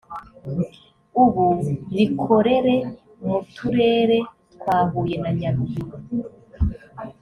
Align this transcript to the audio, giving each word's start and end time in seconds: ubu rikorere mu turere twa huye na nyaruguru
ubu 1.23 1.47
rikorere 1.97 2.75
mu 3.25 3.37
turere 3.55 4.17
twa 4.57 4.77
huye 4.89 5.15
na 5.23 5.31
nyaruguru 5.39 5.95